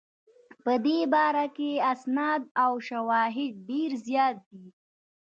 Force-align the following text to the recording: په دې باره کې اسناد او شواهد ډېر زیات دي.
په 0.63 0.73
دې 0.85 0.99
باره 1.13 1.45
کې 1.55 1.71
اسناد 1.93 2.41
او 2.63 2.71
شواهد 2.87 3.53
ډېر 3.69 3.91
زیات 4.07 4.37
دي. 4.51 4.65